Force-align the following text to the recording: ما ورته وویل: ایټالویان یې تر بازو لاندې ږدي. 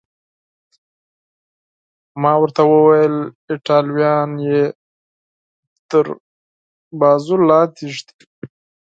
ما 2.21 2.33
ورته 2.41 2.61
وویل: 2.67 3.15
ایټالویان 3.51 4.31
یې 4.47 4.63
تر 5.89 6.05
بازو 6.99 7.35
لاندې 7.47 7.83
ږدي. 7.95 8.25